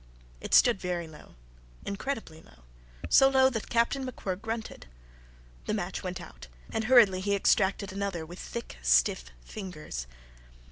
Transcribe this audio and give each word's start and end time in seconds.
It 0.39 0.55
stood 0.55 0.81
very 0.81 1.07
low 1.07 1.35
incredibly 1.85 2.41
low, 2.41 2.63
so 3.07 3.29
low 3.29 3.51
that 3.51 3.69
Captain 3.69 4.03
MacWhirr 4.03 4.41
grunted. 4.41 4.87
The 5.67 5.75
match 5.75 6.01
went 6.01 6.19
out, 6.19 6.47
and 6.71 6.85
hurriedly 6.85 7.21
he 7.21 7.35
extracted 7.35 7.91
another, 7.93 8.25
with 8.25 8.39
thick, 8.39 8.79
stiff 8.81 9.25
fingers. 9.45 10.07